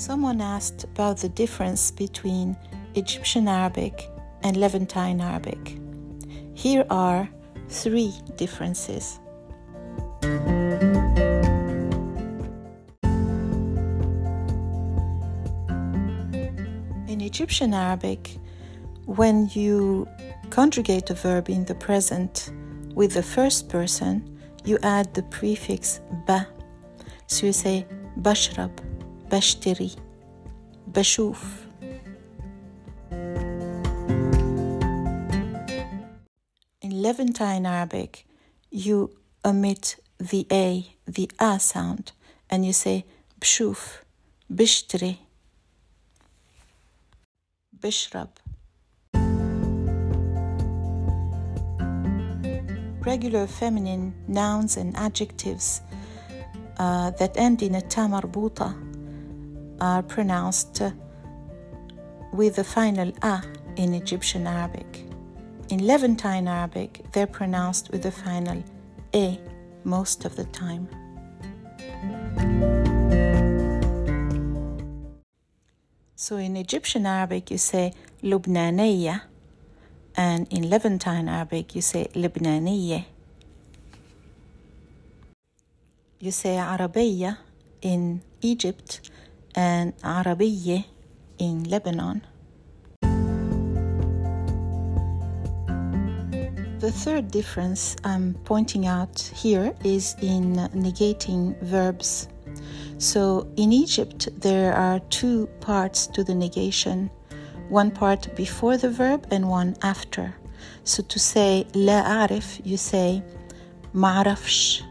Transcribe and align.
Someone 0.00 0.40
asked 0.40 0.84
about 0.84 1.18
the 1.18 1.28
difference 1.28 1.90
between 1.90 2.56
Egyptian 2.94 3.46
Arabic 3.46 4.08
and 4.42 4.56
Levantine 4.56 5.20
Arabic. 5.20 5.78
Here 6.54 6.86
are 6.88 7.28
three 7.68 8.14
differences. 8.36 9.20
In 17.06 17.20
Egyptian 17.20 17.74
Arabic, 17.74 18.38
when 19.04 19.50
you 19.52 20.08
conjugate 20.48 21.10
a 21.10 21.14
verb 21.14 21.50
in 21.50 21.66
the 21.66 21.74
present 21.74 22.50
with 22.94 23.12
the 23.12 23.22
first 23.22 23.68
person, 23.68 24.40
you 24.64 24.78
add 24.82 25.12
the 25.12 25.24
prefix 25.24 26.00
ba. 26.26 26.48
So 27.26 27.44
you 27.44 27.52
say 27.52 27.86
bashrab, 28.18 28.70
بشتري 29.31 29.91
بشوف 30.87 31.65
In 36.81 37.01
Levantine 37.01 37.65
Arabic, 37.65 38.25
you 38.71 39.09
omit 39.43 39.95
the 40.19 40.45
A, 40.51 40.95
the 41.07 41.29
A 41.39 41.59
sound, 41.59 42.11
and 42.49 42.65
you 42.65 42.73
say 42.73 43.03
بشوف 43.41 44.03
بشتري 44.49 45.15
بشرب 47.73 48.29
Regular 53.05 53.45
feminine 53.45 54.13
nouns 54.27 54.77
and 54.77 54.97
adjectives 54.97 55.81
uh, 56.79 57.11
that 57.11 57.37
end 57.37 57.61
in 57.61 57.75
a 57.75 57.81
ta 57.81 58.07
marbuta 58.07 58.73
are 59.80 60.02
pronounced 60.02 60.82
with 62.32 62.56
the 62.56 62.64
final 62.64 63.12
a 63.22 63.42
in 63.76 63.94
Egyptian 63.94 64.46
Arabic. 64.46 65.04
In 65.70 65.86
Levantine 65.86 66.48
Arabic, 66.48 67.04
they're 67.12 67.26
pronounced 67.26 67.90
with 67.90 68.02
the 68.02 68.10
final 68.10 68.62
a 69.14 69.40
most 69.84 70.24
of 70.24 70.36
the 70.36 70.44
time. 70.46 70.88
So 76.16 76.36
in 76.36 76.56
Egyptian 76.56 77.06
Arabic, 77.06 77.50
you 77.50 77.58
say 77.58 77.94
Lubnaniya, 78.22 79.22
and 80.16 80.46
in 80.52 80.68
Levantine 80.68 81.28
Arabic, 81.28 81.74
you 81.74 81.80
say 81.80 82.08
Libnaniye. 82.14 83.06
You 86.18 86.30
say 86.30 86.56
Arabiya 86.56 87.38
in 87.80 88.20
Egypt 88.42 89.10
and 89.54 89.96
Arabiye 89.98 90.84
in 91.38 91.64
Lebanon. 91.64 92.22
The 96.80 96.90
third 96.90 97.30
difference 97.30 97.96
I'm 98.04 98.34
pointing 98.44 98.86
out 98.86 99.20
here 99.34 99.74
is 99.84 100.16
in 100.22 100.54
negating 100.74 101.60
verbs. 101.60 102.28
So 102.96 103.46
in 103.56 103.72
Egypt, 103.72 104.28
there 104.40 104.72
are 104.72 104.98
two 105.10 105.46
parts 105.60 106.06
to 106.08 106.24
the 106.24 106.34
negation 106.34 107.10
one 107.70 107.90
part 107.90 108.34
before 108.34 108.76
the 108.76 108.90
verb 108.90 109.26
and 109.30 109.48
one 109.48 109.76
after. 109.82 110.34
So 110.84 111.02
to 111.04 111.18
say 111.18 111.66
la 111.74 112.02
arif, 112.02 112.60
you 112.64 112.76
say 112.76 113.22
ma'rafsh 113.94 114.82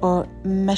or 0.00 0.26
ma 0.44 0.74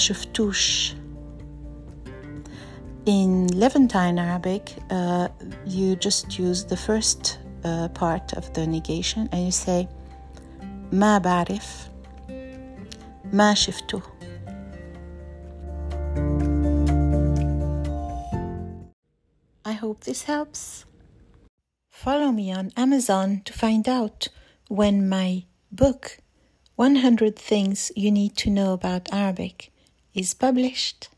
In 3.05 3.47
Levantine 3.47 4.19
Arabic, 4.19 4.75
uh, 4.89 5.29
you 5.65 5.95
just 5.95 6.37
use 6.37 6.65
the 6.65 6.75
first 6.75 7.39
uh, 7.63 7.87
part 7.89 8.33
of 8.33 8.51
the 8.53 8.67
negation 8.67 9.29
and 9.31 9.45
you 9.45 9.51
say 9.51 9.87
ما 10.91 11.17
بعرف 11.19 11.89
ما 13.33 13.53
شفته 13.53 14.01
I 19.65 19.73
hope 19.73 20.05
this 20.05 20.23
helps. 20.23 20.85
Follow 21.89 22.31
me 22.31 22.53
on 22.53 22.71
Amazon 22.77 23.41
to 23.43 23.51
find 23.51 23.89
out 23.89 24.29
when 24.69 25.09
my 25.09 25.43
book 25.71 26.19
100 26.77 27.35
Things 27.35 27.91
You 27.95 28.11
Need 28.11 28.37
to 28.37 28.49
Know 28.49 28.71
About 28.71 29.11
Arabic 29.11 29.71
is 30.13 30.33
published. 30.33 31.09